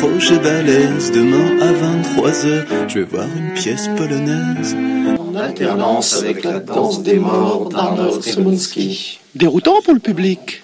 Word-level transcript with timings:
projet 0.00 0.38
balèze. 0.38 1.12
Demain 1.12 1.58
à 1.60 1.72
23h, 1.72 2.88
je 2.88 2.98
vais 3.00 3.04
voir 3.04 3.26
une 3.36 3.52
pièce 3.52 3.88
polonaise. 3.96 4.74
En 5.18 5.34
alternance 5.36 6.22
avec 6.22 6.42
la 6.42 6.58
danse 6.58 7.02
des 7.02 7.18
morts 7.18 7.68
d'Arnold 7.68 8.22
Szymanski. 8.22 9.20
Déroutant 9.34 9.82
pour 9.82 9.92
le 9.92 10.00
public. 10.00 10.62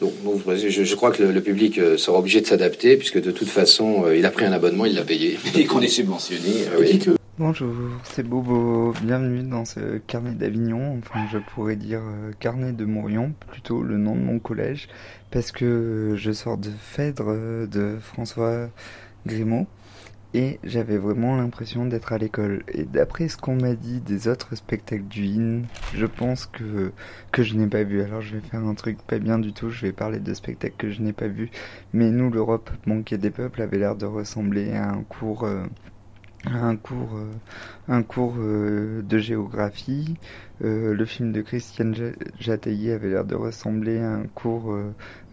Donc, 0.00 0.12
donc, 0.22 0.42
je, 0.56 0.84
je 0.84 0.94
crois 0.94 1.10
que 1.10 1.24
le, 1.24 1.32
le 1.32 1.40
public 1.40 1.78
euh, 1.78 1.96
sera 1.96 2.18
obligé 2.20 2.40
de 2.40 2.46
s'adapter, 2.46 2.96
puisque 2.96 3.20
de 3.20 3.32
toute 3.32 3.48
façon, 3.48 4.04
euh, 4.06 4.16
il 4.16 4.24
a 4.24 4.30
pris 4.30 4.44
un 4.44 4.52
abonnement, 4.52 4.84
il 4.84 4.94
l'a 4.94 5.02
payé. 5.02 5.38
Et 5.56 5.64
qu'on 5.64 5.80
est 5.80 5.88
subventionné. 5.88 6.66
oui. 6.78 7.00
Bonjour, 7.38 7.72
c'est 8.02 8.24
Bobo. 8.24 8.92
Bienvenue 9.00 9.44
dans 9.44 9.64
ce 9.64 9.98
carnet 9.98 10.32
d'Avignon. 10.32 10.98
Enfin, 10.98 11.24
je 11.30 11.38
pourrais 11.38 11.76
dire 11.76 12.00
euh, 12.02 12.32
carnet 12.40 12.72
de 12.72 12.84
Mourion, 12.84 13.32
plutôt 13.48 13.84
le 13.84 13.96
nom 13.96 14.16
de 14.16 14.20
mon 14.20 14.40
collège, 14.40 14.88
parce 15.30 15.52
que 15.52 16.14
je 16.16 16.32
sors 16.32 16.58
de 16.58 16.68
Phèdre 16.68 17.26
euh, 17.28 17.68
de 17.68 17.96
François 18.00 18.70
Grimaud. 19.24 19.68
Et 20.34 20.58
j'avais 20.64 20.98
vraiment 20.98 21.36
l'impression 21.36 21.86
d'être 21.86 22.12
à 22.12 22.18
l'école. 22.18 22.64
Et 22.72 22.82
d'après 22.82 23.28
ce 23.28 23.36
qu'on 23.36 23.54
m'a 23.54 23.74
dit 23.74 24.00
des 24.00 24.26
autres 24.26 24.56
spectacles 24.56 25.06
du 25.06 25.26
IN, 25.26 25.62
je 25.94 26.06
pense 26.06 26.46
que, 26.46 26.92
je 27.38 27.54
n'ai 27.54 27.68
pas 27.68 27.84
vu. 27.84 28.02
Alors 28.02 28.20
je 28.20 28.34
vais 28.34 28.40
faire 28.40 28.66
un 28.66 28.74
truc 28.74 28.98
pas 29.06 29.20
bien 29.20 29.38
du 29.38 29.52
tout, 29.52 29.70
je 29.70 29.86
vais 29.86 29.92
parler 29.92 30.18
de 30.18 30.34
spectacles 30.34 30.76
que 30.76 30.90
je 30.90 31.02
n'ai 31.02 31.12
pas 31.12 31.28
vu. 31.28 31.52
Mais 31.92 32.10
nous, 32.10 32.30
l'Europe 32.32 32.68
manquait 32.84 33.16
des 33.16 33.30
peuples 33.30 33.62
avait 33.62 33.78
l'air 33.78 33.94
de 33.94 34.06
ressembler 34.06 34.72
à 34.72 34.90
un 34.90 35.04
cours... 35.04 35.44
euh, 35.44 35.64
un 36.44 36.76
cours, 36.76 37.16
euh, 37.16 37.32
un 37.88 38.02
cours 38.02 38.34
euh, 38.38 39.02
de 39.02 39.18
géographie. 39.18 40.14
Euh, 40.64 40.92
le 40.94 41.04
film 41.04 41.30
de 41.32 41.40
Christiane 41.40 41.94
Ja- 41.94 42.12
Jataillé 42.38 42.92
avait 42.92 43.10
l'air 43.10 43.24
de 43.24 43.34
ressembler 43.34 43.98
à 43.98 44.12
un 44.12 44.24
cours 44.34 44.72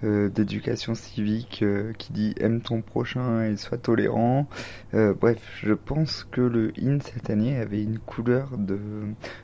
euh, 0.04 0.30
d'éducation 0.30 0.94
civique 0.94 1.64
qui 1.98 2.14
dit 2.14 2.36
aime 2.40 2.62
ton 2.62 2.82
prochain 2.82 3.44
et 3.44 3.56
sois 3.58 3.78
tolérant. 3.80 4.48
Bref, 4.94 5.40
je 5.64 5.74
pense 5.74 6.28
que 6.30 6.42
le 6.42 6.72
IN 6.80 7.00
cette 7.02 7.32
année 7.32 7.58
avait 7.58 7.82
une 7.82 7.98
couleur 7.98 8.56
de, 8.58 8.78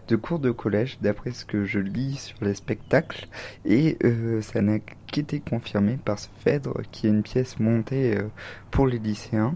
de 0.08 0.16
cours 0.16 0.38
de 0.38 0.52
collège 0.52 1.00
d'après 1.02 1.32
ce 1.32 1.46
que 1.46 1.66
je 1.66 1.80
lis 1.80 2.16
sur 2.16 2.38
les 2.44 2.54
spectacles 2.54 3.28
et 3.66 3.98
ça 4.42 4.62
n'a 4.62 4.78
qu'été 5.12 5.40
confirmé 5.40 5.98
par 6.04 6.20
ce 6.20 6.28
Phèdre 6.44 6.82
qui 6.92 7.08
est 7.08 7.10
une 7.10 7.24
pièce 7.24 7.60
montée 7.60 8.20
pour 8.70 8.86
les 8.86 9.00
lycéens 9.00 9.56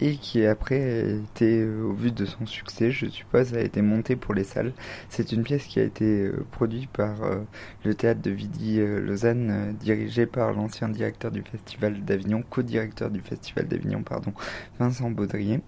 et 0.00 0.16
qui 0.16 0.44
après 0.44 0.82
a 0.82 1.10
été, 1.16 1.60
euh, 1.60 1.84
au 1.84 1.92
vu 1.92 2.10
de 2.10 2.24
son 2.24 2.46
succès, 2.46 2.90
je 2.90 3.06
suppose, 3.06 3.54
a 3.54 3.60
été 3.60 3.82
montée 3.82 4.16
pour 4.16 4.34
les 4.34 4.44
salles. 4.44 4.72
C'est 5.08 5.32
une 5.32 5.42
pièce 5.42 5.64
qui 5.64 5.80
a 5.80 5.84
été 5.84 6.04
euh, 6.04 6.44
produite 6.50 6.90
par 6.90 7.22
euh, 7.22 7.40
le 7.84 7.94
théâtre 7.94 8.20
de 8.22 8.30
Vidi 8.30 8.78
Lausanne, 8.78 9.76
dirigé 9.80 10.26
par 10.26 10.52
l'ancien 10.52 10.88
directeur 10.88 11.30
du 11.30 11.42
festival 11.42 12.04
d'Avignon, 12.04 12.42
co-directeur 12.48 13.10
du 13.10 13.20
festival 13.20 13.68
d'Avignon, 13.68 14.02
pardon, 14.02 14.32
Vincent 14.78 15.10
Baudrier. 15.10 15.60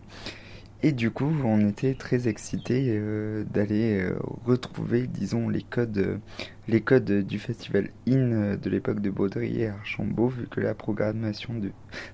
Et 0.83 0.93
du 0.93 1.11
coup, 1.11 1.33
on 1.45 1.67
était 1.69 1.95
très 1.95 2.29
excités 2.29 2.89
euh, 2.89 3.45
d'aller 3.45 3.99
euh, 3.99 4.19
retrouver, 4.45 5.07
disons, 5.07 5.49
les 5.49 5.63
codes, 5.63 5.97
euh, 5.97 6.19
les 6.69 6.83
codes 6.83 7.27
du 7.27 7.39
festival 7.39 7.89
IN 8.07 8.57
de 8.57 8.71
l'époque 8.71 9.01
de 9.01 9.09
Baudrier 9.09 9.69
à 9.69 9.75
Archambault, 9.75 10.29
vu 10.29 10.47
que 10.49 10.61
la 10.61 10.75
programmation 10.75 11.55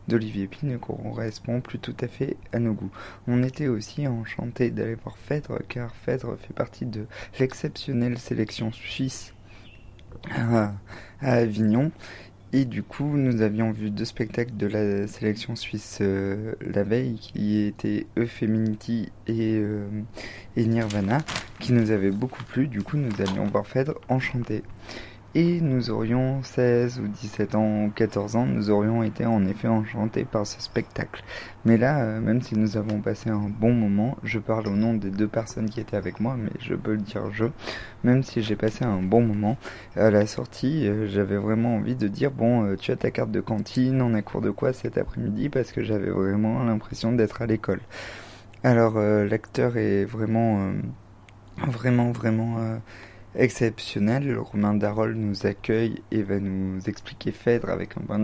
d'Olivier 0.06 0.46
Py 0.46 0.66
ne 0.66 0.76
correspond 0.76 1.60
plus 1.60 1.80
tout 1.80 1.96
à 2.00 2.06
fait 2.06 2.36
à 2.52 2.60
nos 2.60 2.72
goûts. 2.72 2.92
On 3.26 3.42
était 3.42 3.66
aussi 3.66 4.06
enchantés 4.06 4.70
d'aller 4.70 4.94
voir 4.94 5.18
Phèdre, 5.18 5.58
car 5.68 5.94
Phèdre 5.96 6.36
fait 6.38 6.54
partie 6.54 6.86
de 6.86 7.06
l'exceptionnelle 7.40 8.18
sélection 8.18 8.70
suisse 8.70 9.34
à 10.30 10.72
Avignon. 11.20 11.90
Et 12.54 12.66
du 12.66 12.82
coup, 12.82 13.16
nous 13.16 13.40
avions 13.40 13.72
vu 13.72 13.90
deux 13.90 14.04
spectacles 14.04 14.54
de 14.58 14.66
la 14.66 15.06
sélection 15.06 15.56
suisse 15.56 15.98
euh, 16.02 16.52
la 16.60 16.82
veille, 16.82 17.18
qui 17.18 17.62
étaient 17.62 18.06
Eupheminity 18.18 19.10
et, 19.26 19.54
euh, 19.54 19.86
et 20.56 20.66
Nirvana, 20.66 21.18
qui 21.60 21.72
nous 21.72 21.90
avaient 21.92 22.10
beaucoup 22.10 22.44
plu. 22.44 22.68
Du 22.68 22.82
coup, 22.82 22.98
nous 22.98 23.22
allions 23.22 23.46
voir 23.46 23.66
Phèdre 23.66 23.94
enchanté. 24.10 24.62
Et 25.34 25.62
nous 25.62 25.88
aurions 25.88 26.42
16 26.42 27.00
ou 27.00 27.08
17 27.08 27.54
ans 27.54 27.84
ou 27.84 27.90
14 27.90 28.36
ans, 28.36 28.44
nous 28.44 28.68
aurions 28.68 29.02
été 29.02 29.24
en 29.24 29.46
effet 29.46 29.66
enchantés 29.66 30.26
par 30.26 30.46
ce 30.46 30.60
spectacle. 30.60 31.24
Mais 31.64 31.78
là, 31.78 32.02
euh, 32.02 32.20
même 32.20 32.42
si 32.42 32.54
nous 32.54 32.76
avons 32.76 33.00
passé 33.00 33.30
un 33.30 33.48
bon 33.48 33.72
moment, 33.72 34.18
je 34.24 34.38
parle 34.38 34.66
au 34.68 34.76
nom 34.76 34.92
des 34.92 35.08
deux 35.08 35.28
personnes 35.28 35.70
qui 35.70 35.80
étaient 35.80 35.96
avec 35.96 36.20
moi, 36.20 36.36
mais 36.38 36.50
je 36.60 36.74
peux 36.74 36.92
le 36.92 36.98
dire 36.98 37.30
je, 37.32 37.46
même 38.04 38.22
si 38.22 38.42
j'ai 38.42 38.56
passé 38.56 38.84
un 38.84 39.00
bon 39.00 39.22
moment, 39.22 39.56
à 39.96 40.10
la 40.10 40.26
sortie, 40.26 40.86
euh, 40.86 41.06
j'avais 41.08 41.38
vraiment 41.38 41.76
envie 41.76 41.96
de 41.96 42.08
dire, 42.08 42.30
bon, 42.30 42.66
euh, 42.66 42.76
tu 42.76 42.92
as 42.92 42.96
ta 42.96 43.10
carte 43.10 43.30
de 43.30 43.40
cantine, 43.40 44.02
on 44.02 44.12
a 44.12 44.20
cours 44.20 44.42
de 44.42 44.50
quoi 44.50 44.74
cet 44.74 44.98
après-midi, 44.98 45.48
parce 45.48 45.72
que 45.72 45.82
j'avais 45.82 46.10
vraiment 46.10 46.62
l'impression 46.62 47.10
d'être 47.10 47.40
à 47.40 47.46
l'école. 47.46 47.80
Alors, 48.64 48.94
l'acteur 49.00 49.76
est 49.76 50.04
vraiment, 50.04 50.72
vraiment, 51.66 52.12
vraiment... 52.12 52.78
exceptionnel. 53.34 54.36
Romain 54.38 54.74
Darol 54.74 55.14
nous 55.14 55.46
accueille 55.46 56.02
et 56.10 56.22
va 56.22 56.38
nous 56.38 56.80
expliquer 56.88 57.32
Phèdre 57.32 57.70
avec 57.70 57.96
un 57.96 58.00
point 58.02 58.20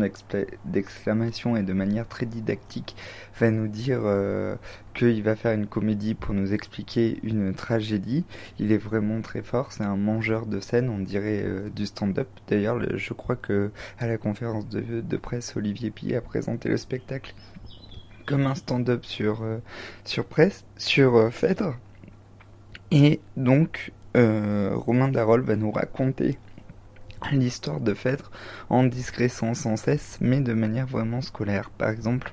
d'exclamation 0.65 1.57
et 1.57 1.63
de 1.63 1.73
manière 1.73 2.07
très 2.07 2.27
didactique. 2.27 2.95
Va 3.41 3.51
nous 3.51 3.69
dire 3.69 4.01
euh, 4.05 4.57
qu'il 4.95 5.23
va 5.23 5.37
faire 5.37 5.53
une 5.53 5.67
comédie 5.67 6.15
pour 6.15 6.35
nous 6.35 6.53
expliquer 6.53 7.19
une 7.23 7.55
tragédie. 7.55 8.25
Il 8.59 8.73
est 8.73 8.79
vraiment 8.79 9.21
très 9.23 9.43
fort. 9.43 9.73
C'est 9.73 9.85
un 9.85 9.97
mangeur 9.97 10.47
de 10.47 10.61
scène, 10.61 10.89
on 10.91 10.99
dirait 10.99 11.43
euh, 11.45 11.71
du 11.71 11.87
stand-up. 11.87 12.29
D'ailleurs, 12.49 12.77
le- 12.79 12.97
je 12.99 13.13
crois 13.15 13.37
que 13.37 13.71
à 13.99 14.07
la 14.07 14.19
conférence 14.19 14.69
de, 14.69 15.17
presse, 15.17 15.57
Olivier 15.57 15.91
Pi 15.91 16.15
a 16.15 16.21
présenté 16.21 16.69
le 16.69 16.77
spectacle 16.77 17.35
comme 18.27 18.47
un 18.47 18.55
stand-up 18.55 19.05
sur 19.05 19.43
euh, 19.43 19.59
sur 20.05 20.25
presse, 20.27 20.65
sur 20.77 21.33
Phèdre. 21.33 21.77
Et 22.91 23.21
donc, 23.37 23.93
euh, 24.17 24.73
Romain 24.75 25.09
Darol 25.09 25.43
va 25.43 25.57
nous 25.57 25.71
raconter 25.71 26.39
l'histoire 27.33 27.81
de 27.81 27.95
Phèdre 27.95 28.31
en 28.71 28.85
discrétant 28.85 29.55
sans 29.55 29.77
cesse, 29.77 30.19
mais 30.21 30.41
de 30.41 30.53
manière 30.53 30.87
vraiment 30.87 31.21
scolaire. 31.21 31.71
Par 31.71 31.91
exemple, 31.91 32.33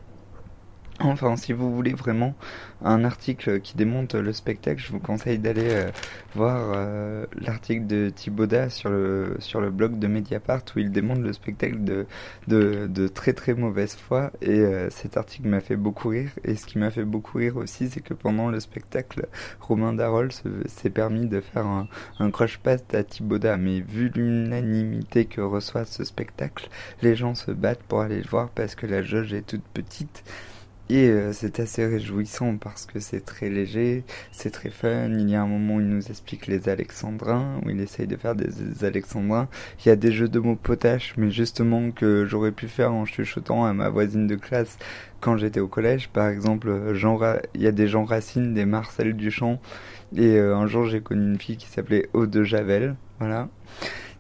enfin, 1.00 1.36
si 1.36 1.54
vous 1.54 1.74
voulez 1.76 1.94
vraiment 1.94 2.36
un 2.84 3.04
article 3.04 3.62
qui 3.62 3.76
démonte 3.76 4.16
le 4.16 4.32
spectacle, 4.34 4.82
je 4.82 4.92
vous 4.92 5.00
conseille 5.00 5.40
d'aller 5.40 5.70
euh, 5.70 5.90
voir 6.36 6.72
euh, 6.76 7.26
l'article 7.40 7.88
de 7.88 8.10
Thibaudat 8.10 8.70
sur 8.70 8.90
le, 8.90 9.36
sur 9.40 9.60
le 9.62 9.72
blog 9.72 9.98
de 10.00 10.08
Mediapart 10.08 10.62
où 10.76 10.80
il 10.80 10.92
démonte 10.92 11.20
le 11.20 11.34
spectacle 11.34 11.84
de, 11.84 12.06
de, 12.48 13.08
très 13.08 13.34
très 13.34 13.54
mauvaise 13.54 13.96
foi. 13.96 14.32
Et 14.42 14.60
euh, 14.60 14.90
cet 14.90 15.18
article 15.18 15.48
m'a 15.48 15.62
fait 15.62 15.76
beaucoup 15.78 16.10
rire. 16.10 16.30
Et 16.44 16.56
ce 16.56 16.66
qui 16.66 16.78
m'a 16.78 16.92
fait 16.92 17.06
beaucoup 17.06 17.38
rire 17.40 17.58
aussi, 17.58 17.90
c'est 17.90 18.02
que 18.02 18.14
pendant 18.14 18.50
le 18.50 18.60
spectacle, 18.60 19.28
Romain 19.62 19.94
Darol 19.94 20.32
se- 20.32 20.68
s'est 20.68 20.90
permis 20.90 21.28
de 21.28 21.42
faire 21.42 21.66
un, 21.66 21.88
un 22.20 22.32
crush-pass 22.32 22.84
à 22.94 23.04
Thibaudat. 23.04 23.58
Mais 23.58 23.82
vu 23.82 24.12
l'unanimité 24.16 25.26
que 25.26 25.42
reçoit 25.42 25.86
ce 25.86 26.04
spectacle, 26.04 26.70
les 27.02 27.16
gens 27.16 27.36
se 27.36 27.52
battent 27.52 27.84
pour 27.84 28.02
aller 28.02 28.22
le 28.22 28.30
voir 28.30 28.50
parce 28.50 28.76
que 28.76 28.86
la 28.86 29.02
jauge 29.02 29.34
est 29.34 29.46
toute 29.46 29.64
petite. 29.74 30.24
Et 30.90 31.10
euh, 31.10 31.34
c'est 31.34 31.60
assez 31.60 31.84
réjouissant 31.84 32.58
parce 32.58 32.86
que 32.86 33.00
c'est 33.00 33.22
très 33.22 33.50
léger, 33.50 34.04
c'est 34.32 34.52
très 34.52 34.70
fun. 34.70 35.10
Il 35.10 35.28
y 35.30 35.36
a 35.36 35.42
un 35.42 35.48
moment 35.48 35.76
où 35.76 35.82
il 35.82 35.88
nous 35.88 36.08
explique 36.10 36.46
les 36.46 36.70
alexandrins, 36.70 37.60
où 37.66 37.72
il 37.72 37.82
essaye 37.82 38.06
de 38.06 38.16
faire 38.16 38.36
des, 38.36 38.84
alexandrins. 38.84 39.48
Il 39.84 39.90
y 39.90 39.92
a 39.92 39.96
des 39.96 40.12
jeux 40.12 40.28
de 40.28 40.40
mots 40.40 40.56
potaches, 40.56 41.16
mais 41.18 41.32
justement 41.32 41.90
que 41.90 42.26
j'aurais 42.26 42.52
pu 42.52 42.68
faire 42.68 42.94
en 42.94 43.06
chuchotant 43.06 43.66
à 43.66 43.74
ma 43.74 43.90
voisine 43.90 44.28
de 44.28 44.36
classe 44.36 44.78
quand 45.22 45.38
j'étais 45.38 45.60
au 45.60 45.68
collège. 45.68 46.10
Par 46.10 46.28
exemple, 46.28 46.94
Jean 46.94 47.20
il 47.56 47.62
y 47.62 47.68
a 47.68 47.72
des 47.72 47.88
Jean 47.88 48.04
Racine, 48.04 48.54
des 48.54 48.66
Marcel 48.66 49.16
Duchamp. 49.16 49.60
Et 50.16 50.38
euh, 50.38 50.56
un 50.56 50.68
jour, 50.68 50.86
j'ai 50.86 51.02
connu 51.02 51.26
une 51.26 51.40
fille 51.40 51.58
qui 51.58 51.68
s'appelait 51.68 52.10
Eau 52.14 52.28
de 52.28 52.44
Javel. 52.44 52.96
Voilà. 53.20 53.50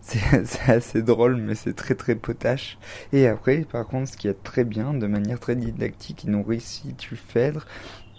C'est 0.45 0.71
assez 0.71 1.01
drôle, 1.01 1.37
mais 1.37 1.55
c'est 1.55 1.73
très 1.73 1.95
très 1.95 2.15
potache. 2.15 2.77
Et 3.11 3.27
après, 3.27 3.61
par 3.61 3.87
contre, 3.87 4.11
ce 4.11 4.17
qui 4.17 4.27
est 4.27 4.43
très 4.43 4.63
bien, 4.63 4.93
de 4.93 5.07
manière 5.07 5.39
très 5.39 5.55
didactique, 5.55 6.25
il 6.25 6.31
nous 6.31 6.43
resitue 6.43 7.15
Phèdre 7.15 7.65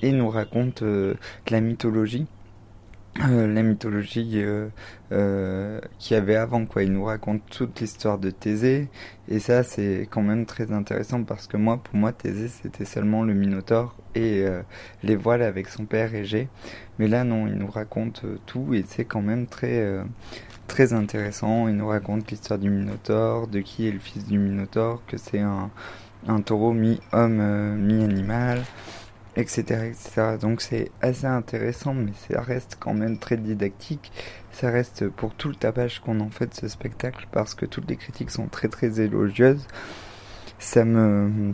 et 0.02 0.10
nous 0.10 0.28
raconte 0.28 0.82
euh, 0.82 1.14
la 1.48 1.60
mythologie. 1.60 2.26
Euh, 3.24 3.46
la 3.46 3.62
mythologie 3.62 4.42
euh, 4.42 4.68
euh, 5.12 5.80
qu'il 5.98 6.14
y 6.16 6.18
avait 6.18 6.36
avant 6.36 6.66
quoi. 6.66 6.82
Il 6.82 6.92
nous 6.92 7.04
raconte 7.04 7.42
toute 7.50 7.80
l'histoire 7.80 8.18
de 8.18 8.30
Thésée. 8.30 8.88
Et 9.28 9.38
ça 9.38 9.62
c'est 9.62 10.06
quand 10.10 10.22
même 10.22 10.44
très 10.44 10.70
intéressant 10.72 11.22
parce 11.22 11.46
que 11.46 11.56
moi 11.56 11.78
pour 11.82 11.96
moi 11.96 12.12
Thésée 12.12 12.48
c'était 12.48 12.84
seulement 12.84 13.22
le 13.22 13.32
Minotaure 13.34 13.96
et 14.14 14.42
euh, 14.44 14.60
les 15.02 15.16
voiles 15.16 15.42
avec 15.42 15.68
son 15.68 15.84
père 15.84 16.14
Égée 16.14 16.48
mais 16.98 17.08
là 17.08 17.24
non 17.24 17.46
il 17.46 17.54
nous 17.54 17.70
raconte 17.70 18.22
euh, 18.24 18.38
tout 18.46 18.74
et 18.74 18.84
c'est 18.86 19.04
quand 19.04 19.22
même 19.22 19.46
très 19.46 19.82
très 20.66 20.92
intéressant. 20.92 21.68
Il 21.68 21.76
nous 21.76 21.88
raconte 21.88 22.30
l'histoire 22.30 22.58
du 22.58 22.70
Minotaure 22.70 23.46
de 23.46 23.60
qui 23.60 23.88
est 23.88 23.92
le 23.92 24.00
fils 24.00 24.26
du 24.26 24.38
Minotaure 24.38 25.02
que 25.06 25.16
c'est 25.16 25.40
un 25.40 25.70
un 26.28 26.40
taureau 26.40 26.72
mi-homme 26.72 27.76
mi-animal 27.76 28.62
etc., 29.36 29.86
etc. 29.86 30.36
Donc 30.40 30.60
c'est 30.62 30.90
assez 31.02 31.26
intéressant, 31.26 31.94
mais 31.94 32.12
ça 32.28 32.40
reste 32.40 32.76
quand 32.80 32.94
même 32.94 33.18
très 33.18 33.36
didactique. 33.36 34.12
Ça 34.52 34.70
reste 34.70 35.08
pour 35.08 35.34
tout 35.34 35.48
le 35.48 35.54
tapage 35.56 36.00
qu'on 36.00 36.20
en 36.20 36.30
fait 36.30 36.46
de 36.46 36.54
ce 36.54 36.68
spectacle, 36.68 37.26
parce 37.32 37.54
que 37.54 37.66
toutes 37.66 37.88
les 37.88 37.96
critiques 37.96 38.30
sont 38.30 38.48
très 38.48 38.68
très 38.68 39.00
élogieuses. 39.00 39.66
Ça 40.58 40.84
me 40.84 41.52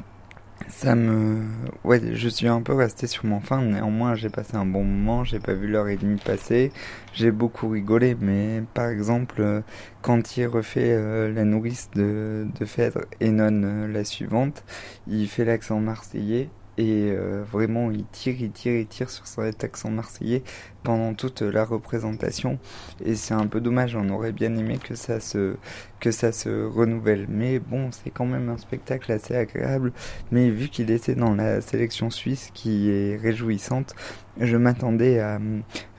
Ça 0.69 0.94
me, 0.94 1.43
ouais, 1.84 2.00
je 2.14 2.29
suis 2.29 2.46
un 2.49 2.62
peu 2.62 2.75
resté 2.75 3.06
sur 3.08 3.25
mon 3.26 3.40
fin. 3.40 3.62
Néanmoins, 3.62 4.14
j'ai 4.14 4.31
passé 4.31 4.56
un 4.56 4.67
bon 4.67 4.84
moment. 4.84 5.25
J'ai 5.25 5.40
pas 5.40 5.55
vu 5.55 5.67
l'heure 5.69 5.88
et 5.88 5.96
demie 5.96 6.20
passer. 6.25 6.73
J'ai 7.14 7.31
beaucoup 7.32 7.69
rigolé. 7.69 8.17
Mais 8.20 8.62
par 8.75 8.88
exemple, 8.88 9.62
quand 10.02 10.37
il 10.37 10.46
refait 10.46 10.93
euh, 10.93 11.32
la 11.32 11.44
nourrice 11.44 11.90
de, 11.94 12.46
de 12.58 12.64
Phèdre 12.64 13.02
et 13.20 13.31
non 13.31 13.62
euh, 13.64 13.88
la 13.88 14.05
suivante, 14.05 14.64
il 15.08 15.29
fait 15.29 15.44
l'accent 15.44 15.81
marseillais 15.81 16.49
et 16.78 17.10
euh, 17.10 17.42
vraiment 17.50 17.90
il 17.90 18.04
tire, 18.06 18.34
il 18.40 18.50
tire, 18.50 18.74
il 18.74 18.86
tire 18.86 19.10
sur 19.10 19.26
cet 19.26 19.62
accent 19.64 19.90
marseillais 19.90 20.42
pendant 20.82 21.14
toute 21.14 21.42
la 21.42 21.64
représentation. 21.64 22.58
Et 23.04 23.14
c'est 23.14 23.34
un 23.34 23.46
peu 23.46 23.60
dommage, 23.60 23.94
on 23.94 24.08
aurait 24.08 24.32
bien 24.32 24.54
aimé 24.56 24.78
que 24.82 24.94
ça 24.94 25.20
se 25.20 25.56
que 26.00 26.10
ça 26.10 26.32
se 26.32 26.64
renouvelle. 26.66 27.26
Mais 27.28 27.58
bon 27.58 27.90
c'est 27.92 28.10
quand 28.10 28.26
même 28.26 28.48
un 28.48 28.58
spectacle 28.58 29.12
assez 29.12 29.36
agréable. 29.36 29.92
Mais 30.30 30.50
vu 30.50 30.69
qu'il 30.69 30.90
était 30.90 31.14
dans 31.14 31.34
la 31.34 31.60
sélection 31.60 32.10
suisse 32.10 32.50
qui 32.54 32.90
est 32.90 33.16
réjouissante 33.16 33.94
je 34.40 34.56
m'attendais 34.56 35.20
à 35.20 35.38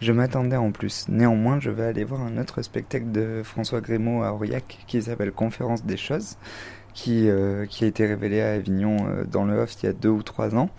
je 0.02 0.12
m'attendais 0.12 0.56
en 0.56 0.72
plus. 0.72 1.06
Néanmoins 1.08 1.60
je 1.60 1.70
vais 1.70 1.86
aller 1.86 2.04
voir 2.04 2.22
un 2.22 2.38
autre 2.38 2.62
spectacle 2.64 3.12
de 3.12 3.42
François 3.44 3.80
Grémaud 3.80 4.24
à 4.24 4.34
Aurillac 4.34 4.80
qui 4.88 5.02
s'appelle 5.02 5.32
Conférence 5.32 5.86
des 5.86 5.98
choses 5.98 6.38
qui, 6.94 7.30
euh, 7.30 7.66
qui 7.66 7.84
a 7.84 7.88
été 7.88 8.06
révélé 8.06 8.42
à 8.42 8.54
Avignon 8.54 8.98
euh, 9.08 9.24
dans 9.26 9.46
le 9.46 9.58
off 9.60 9.76
il 9.82 9.86
y 9.88 9.90
a 9.90 9.94
deux 9.94 10.10
ou 10.10 10.24
trois 10.24 10.56
ans. 10.56 10.70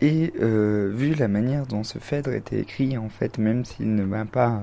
Et 0.00 0.32
euh, 0.40 0.92
vu 0.94 1.14
la 1.14 1.26
manière 1.26 1.66
dont 1.66 1.82
ce 1.82 1.98
Phèdre 1.98 2.32
était 2.32 2.60
écrit, 2.60 2.96
en 2.96 3.08
fait, 3.08 3.36
même 3.38 3.64
s'il 3.64 3.96
ne 3.96 4.04
m'a 4.04 4.24
pas 4.26 4.62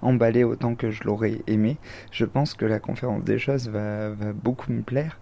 emballé 0.00 0.42
autant 0.42 0.74
que 0.74 0.90
je 0.90 1.04
l'aurais 1.04 1.42
aimé, 1.46 1.76
je 2.10 2.24
pense 2.24 2.54
que 2.54 2.64
la 2.64 2.78
conférence 2.78 3.22
des 3.22 3.38
choses 3.38 3.68
va, 3.68 4.08
va 4.08 4.32
beaucoup 4.32 4.72
me 4.72 4.80
plaire 4.80 5.18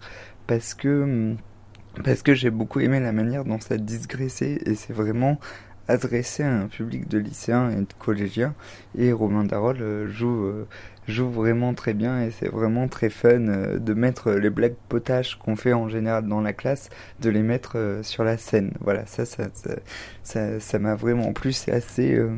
parce 0.47 0.73
que 0.73 1.35
parce 2.03 2.21
que 2.21 2.33
j'ai 2.33 2.51
beaucoup 2.51 2.79
aimé 2.79 2.99
la 2.99 3.11
manière 3.11 3.43
dont 3.43 3.59
ça 3.59 3.77
digressait 3.77 4.59
et 4.65 4.75
c'est 4.75 4.93
vraiment 4.93 5.39
adressé 5.89 6.43
à 6.43 6.53
un 6.53 6.67
public 6.67 7.09
de 7.09 7.17
lycéens 7.17 7.71
et 7.71 7.81
de 7.81 7.93
collégiens 7.99 8.53
et 8.97 9.11
Romain 9.11 9.43
Darol 9.43 10.07
joue 10.07 10.65
joue 11.09 11.29
vraiment 11.29 11.73
très 11.73 11.93
bien 11.93 12.21
et 12.21 12.31
c'est 12.31 12.47
vraiment 12.47 12.87
très 12.87 13.09
fun 13.09 13.47
euh, 13.47 13.79
de 13.79 13.93
mettre 13.93 14.31
les 14.31 14.49
blagues 14.49 14.75
potaches 14.87 15.35
qu'on 15.35 15.55
fait 15.55 15.73
en 15.73 15.89
général 15.89 16.27
dans 16.27 16.41
la 16.41 16.53
classe, 16.53 16.89
de 17.19 17.29
les 17.29 17.41
mettre 17.41 17.77
euh, 17.77 18.03
sur 18.03 18.23
la 18.23 18.37
scène. 18.37 18.73
Voilà, 18.79 19.05
ça, 19.05 19.25
ça, 19.25 19.45
ça, 20.23 20.59
ça 20.59 20.79
m'a 20.79 20.95
vraiment 20.95 21.33
plu. 21.33 21.51
C'est 21.51 21.71
assez, 21.71 22.13
euh, 22.13 22.35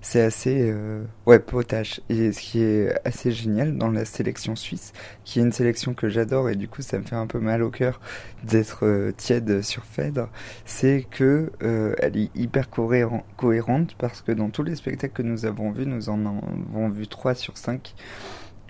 c'est 0.00 0.22
assez 0.22 0.70
euh, 0.70 1.04
ouais 1.26 1.38
potache. 1.38 2.00
Et 2.08 2.32
ce 2.32 2.40
qui 2.40 2.62
est 2.62 2.94
assez 3.04 3.32
génial 3.32 3.76
dans 3.76 3.90
la 3.90 4.04
sélection 4.04 4.56
suisse 4.56 4.92
qui 5.24 5.40
est 5.40 5.42
une 5.42 5.52
sélection 5.52 5.94
que 5.94 6.08
j'adore 6.08 6.48
et 6.48 6.56
du 6.56 6.68
coup 6.68 6.82
ça 6.82 6.98
me 6.98 7.04
fait 7.04 7.16
un 7.16 7.26
peu 7.26 7.40
mal 7.40 7.62
au 7.62 7.70
cœur 7.70 8.00
d'être 8.44 8.86
euh, 8.86 9.12
tiède 9.12 9.62
sur 9.62 9.84
Phèdre 9.84 10.28
c'est 10.64 11.06
que 11.10 11.50
euh, 11.62 11.94
elle 11.98 12.16
est 12.16 12.30
hyper 12.34 12.68
cohérente 12.70 13.94
parce 13.98 14.22
que 14.22 14.32
dans 14.32 14.50
tous 14.50 14.62
les 14.62 14.76
spectacles 14.76 15.14
que 15.14 15.22
nous 15.22 15.46
avons 15.46 15.70
vus 15.70 15.86
nous 15.86 16.08
en 16.08 16.20
avons 16.26 16.88
vu 16.88 17.06
3 17.06 17.34
sur 17.34 17.56
5 17.58 17.94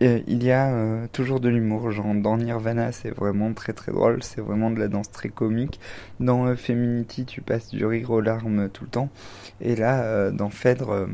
il 0.01 0.45
y 0.45 0.53
a 0.53 0.73
euh, 0.73 1.07
toujours 1.13 1.41
de 1.41 1.49
l'humour, 1.49 1.91
genre 1.91 2.15
dans 2.15 2.37
Nirvana 2.37 2.93
c'est 2.93 3.11
vraiment 3.11 3.53
très 3.53 3.73
très 3.73 3.91
drôle, 3.91 4.23
c'est 4.23 4.41
vraiment 4.41 4.71
de 4.71 4.79
la 4.79 4.87
danse 4.87 5.11
très 5.11 5.29
comique. 5.29 5.81
Dans 6.21 6.47
euh, 6.47 6.55
Feminity 6.55 7.25
tu 7.25 7.41
passes 7.41 7.71
du 7.71 7.85
rire 7.85 8.11
aux 8.11 8.21
larmes 8.21 8.69
tout 8.69 8.85
le 8.85 8.91
temps. 8.91 9.09
Et 9.61 9.75
là 9.75 10.03
euh, 10.03 10.31
dans 10.31 10.51
Phèdre, 10.51 11.09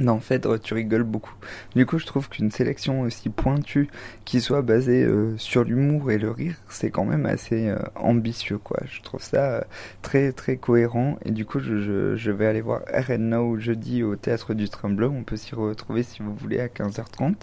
dans 0.00 0.20
Phèdre 0.20 0.58
tu 0.58 0.72
rigoles 0.72 1.02
beaucoup. 1.02 1.34
Du 1.76 1.84
coup 1.84 1.98
je 1.98 2.06
trouve 2.06 2.30
qu'une 2.30 2.50
sélection 2.50 3.02
aussi 3.02 3.28
pointue 3.28 3.88
qui 4.24 4.40
soit 4.40 4.62
basée 4.62 5.06
sur 5.36 5.64
l'humour 5.64 6.10
et 6.10 6.16
le 6.16 6.30
rire 6.30 6.56
c'est 6.70 6.90
quand 6.90 7.04
même 7.04 7.26
assez 7.26 7.74
ambitieux 7.94 8.56
quoi. 8.56 8.80
Je 8.86 9.02
trouve 9.02 9.22
ça 9.22 9.66
très 10.00 10.32
très 10.32 10.56
cohérent 10.56 11.18
et 11.26 11.30
du 11.30 11.44
coup 11.44 11.60
je, 11.60 12.16
je, 12.16 12.30
vais 12.30 12.46
aller 12.46 12.62
voir 12.62 12.80
RN 12.90 13.28
Now 13.28 13.58
jeudi 13.58 14.02
au 14.02 14.16
théâtre 14.16 14.54
du 14.54 14.70
Tremblay. 14.70 15.08
On 15.08 15.24
peut 15.24 15.36
s'y 15.36 15.54
retrouver 15.54 16.04
si 16.04 16.22
vous 16.22 16.34
voulez 16.34 16.60
à 16.60 16.68
15h30. 16.68 17.34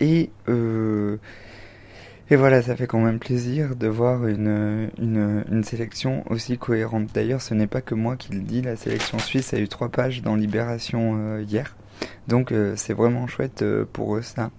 Et, 0.00 0.30
euh, 0.48 1.16
et 2.30 2.36
voilà, 2.36 2.62
ça 2.62 2.76
fait 2.76 2.86
quand 2.86 3.00
même 3.00 3.18
plaisir 3.18 3.74
de 3.74 3.88
voir 3.88 4.26
une, 4.26 4.90
une, 4.98 5.44
une 5.50 5.64
sélection 5.64 6.24
aussi 6.30 6.58
cohérente. 6.58 7.08
D'ailleurs, 7.14 7.40
ce 7.42 7.54
n'est 7.54 7.66
pas 7.66 7.80
que 7.80 7.94
moi 7.94 8.16
qui 8.16 8.32
le 8.32 8.40
dis, 8.40 8.62
la 8.62 8.76
sélection 8.76 9.18
suisse 9.18 9.54
a 9.54 9.58
eu 9.58 9.68
trois 9.68 9.88
pages 9.88 10.22
dans 10.22 10.36
Libération 10.36 11.16
euh, 11.18 11.42
hier. 11.42 11.74
Donc 12.28 12.52
euh, 12.52 12.74
c'est 12.76 12.92
vraiment 12.92 13.26
chouette 13.26 13.62
euh, 13.62 13.84
pour 13.92 14.16
eux 14.16 14.22
ça. 14.22 14.50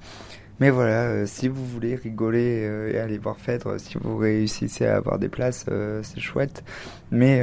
Mais 0.60 0.70
voilà, 0.70 1.26
si 1.26 1.48
vous 1.48 1.66
voulez 1.66 1.96
rigoler 1.96 2.90
et 2.94 3.00
aller 3.00 3.18
voir 3.18 3.38
Phèdre, 3.38 3.80
si 3.80 3.98
vous 3.98 4.18
réussissez 4.18 4.86
à 4.86 4.98
avoir 4.98 5.18
des 5.18 5.30
places, 5.30 5.66
c'est 6.04 6.20
chouette. 6.20 6.64
Mais 7.12 7.42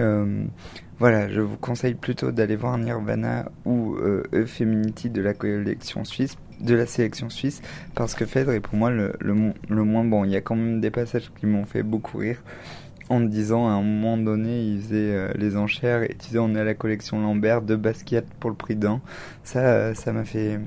voilà, 0.99 1.29
je 1.29 1.41
vous 1.41 1.57
conseille 1.57 1.95
plutôt 1.95 2.31
d'aller 2.31 2.57
voir 2.57 2.77
Nirvana 2.77 3.51
ou 3.65 3.97
Eupheminity 4.35 5.09
de 5.09 5.23
la 5.23 5.33
collection 5.33 6.05
suisse 6.05 6.37
de 6.61 6.75
la 6.75 6.87
sélection 6.87 7.31
suisse 7.31 7.63
parce 7.95 8.15
que 8.15 8.25
Phèdre 8.25 8.53
est 8.53 8.61
pour 8.61 8.77
moi 8.77 8.91
le, 8.91 9.15
le, 9.21 9.85
moins 9.85 10.05
bon. 10.05 10.25
Il 10.25 10.31
y 10.31 10.37
a 10.37 10.41
quand 10.41 10.57
même 10.57 10.81
des 10.81 10.91
passages 10.91 11.31
qui 11.39 11.47
m'ont 11.47 11.65
fait 11.65 11.83
beaucoup 11.83 12.19
rire 12.19 12.43
en 13.09 13.21
disant 13.21 13.69
à 13.69 13.73
un 13.73 13.83
moment 13.83 14.17
donné 14.17 14.63
il 14.63 14.83
faisait 14.83 15.15
euh, 15.15 15.33
les 15.37 15.57
enchères 15.57 16.03
et 16.03 16.17
disait 16.19 16.41
on 16.41 16.55
est 16.57 16.61
à 16.61 16.65
la 16.65 16.75
collection 16.75 17.21
Lambert 17.21 17.63
de 17.63 17.77
basket 17.77 18.27
pour 18.41 18.51
le 18.51 18.57
prix 18.57 18.77
d'un. 18.77 19.01
Ça 19.45 19.95
ça 19.95 20.13
m'a 20.13 20.25
fait 20.25 20.59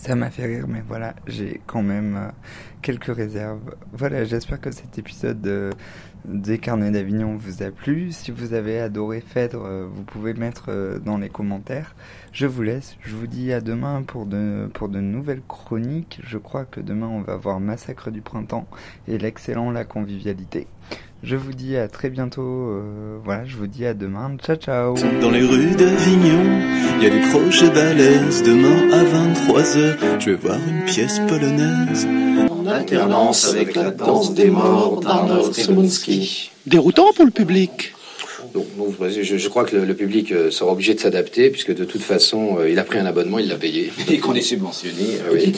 ça 0.00 0.14
m'a 0.14 0.30
fait 0.30 0.46
rire 0.46 0.64
mais 0.66 0.82
voilà 0.86 1.14
j'ai 1.26 1.60
quand 1.66 1.82
même 1.82 2.16
euh, 2.16 2.30
quelques 2.80 3.14
réserves. 3.14 3.74
Voilà 3.92 4.24
j'espère 4.24 4.58
que 4.58 4.70
cet 4.70 4.98
épisode 4.98 5.46
euh, 5.46 5.72
des 6.24 6.58
carnets 6.58 6.90
d'Avignon 6.90 7.36
vous 7.36 7.62
a 7.62 7.70
plu. 7.70 8.12
Si 8.12 8.30
vous 8.30 8.52
avez 8.54 8.80
adoré 8.80 9.20
Phèdre, 9.20 9.64
euh, 9.64 9.86
vous 9.92 10.02
pouvez 10.02 10.34
mettre 10.34 10.66
euh, 10.68 10.98
dans 10.98 11.18
les 11.18 11.28
commentaires. 11.28 11.94
Je 12.32 12.46
vous 12.46 12.62
laisse. 12.62 12.96
Je 13.00 13.14
vous 13.14 13.26
dis 13.26 13.52
à 13.52 13.60
demain 13.60 14.02
pour 14.02 14.26
de, 14.26 14.68
pour 14.72 14.88
de 14.88 15.00
nouvelles 15.00 15.42
chroniques. 15.46 16.20
Je 16.22 16.38
crois 16.38 16.64
que 16.64 16.80
demain 16.80 17.08
on 17.08 17.22
va 17.22 17.36
voir 17.36 17.60
Massacre 17.60 18.10
du 18.10 18.20
printemps 18.20 18.66
et 19.08 19.18
l'excellent 19.18 19.70
La 19.70 19.84
convivialité. 19.84 20.66
Je 21.22 21.36
vous 21.36 21.52
dis 21.52 21.76
à 21.76 21.88
très 21.88 22.08
bientôt. 22.08 22.42
Euh, 22.42 23.18
voilà, 23.22 23.44
je 23.44 23.56
vous 23.56 23.66
dis 23.66 23.84
à 23.84 23.92
demain. 23.92 24.36
Ciao, 24.38 24.56
ciao. 24.56 24.94
Dans 25.20 25.30
les 25.30 25.42
rues 25.42 25.76
d'Avignon, 25.76 26.60
il 26.96 27.02
y 27.02 27.06
a 27.06 27.10
des. 27.10 27.20
Demain 28.42 28.90
à 28.92 29.04
23h, 29.04 30.20
je 30.20 30.30
vais 30.30 30.36
voir 30.36 30.58
une 30.66 30.84
pièce 30.84 31.18
polonaise. 31.28 32.06
Alternance 32.70 33.48
avec 33.48 33.74
la 33.74 33.90
danse 33.90 34.34
des 34.34 34.50
morts 34.50 35.00
d'Arnold. 35.00 35.52
Déroutant 36.66 37.12
pour 37.14 37.24
le 37.24 37.30
public. 37.30 37.94
Donc, 38.54 38.66
je, 39.00 39.36
je, 39.36 39.48
crois 39.48 39.64
que 39.64 39.76
le, 39.76 39.84
le, 39.84 39.94
public 39.94 40.32
euh, 40.32 40.50
sera 40.50 40.72
obligé 40.72 40.94
de 40.94 40.98
s'adapter, 40.98 41.50
puisque 41.50 41.72
de 41.72 41.84
toute 41.84 42.02
façon, 42.02 42.56
euh, 42.58 42.68
il 42.68 42.78
a 42.80 42.84
pris 42.84 42.98
un 42.98 43.06
abonnement, 43.06 43.38
il 43.38 43.48
l'a 43.48 43.54
payé. 43.54 43.92
Et 44.08 44.18
qu'on 44.18 44.34
est 44.34 44.40
subventionné. 44.40 45.18
oui. 45.32 45.52